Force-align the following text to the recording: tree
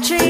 tree 0.00 0.29